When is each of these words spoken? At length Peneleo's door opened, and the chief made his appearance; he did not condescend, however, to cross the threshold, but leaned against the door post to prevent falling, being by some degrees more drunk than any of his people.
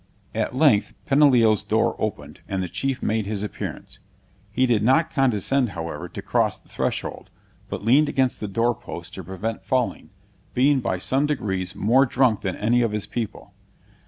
At 0.33 0.55
length 0.55 0.95
Peneleo's 1.05 1.63
door 1.63 1.95
opened, 1.99 2.39
and 2.47 2.63
the 2.63 2.67
chief 2.67 3.03
made 3.03 3.27
his 3.27 3.43
appearance; 3.43 3.99
he 4.49 4.65
did 4.65 4.81
not 4.81 5.11
condescend, 5.13 5.69
however, 5.77 6.09
to 6.09 6.23
cross 6.23 6.59
the 6.59 6.69
threshold, 6.69 7.29
but 7.69 7.85
leaned 7.85 8.09
against 8.09 8.39
the 8.39 8.47
door 8.47 8.73
post 8.73 9.13
to 9.13 9.23
prevent 9.23 9.63
falling, 9.63 10.09
being 10.55 10.79
by 10.79 10.97
some 10.97 11.27
degrees 11.27 11.75
more 11.75 12.07
drunk 12.07 12.41
than 12.41 12.55
any 12.55 12.81
of 12.81 12.93
his 12.93 13.05
people. 13.05 13.53